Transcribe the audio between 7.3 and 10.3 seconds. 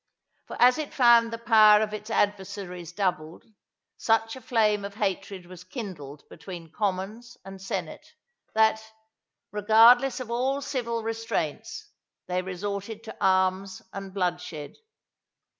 and senate, that, regardless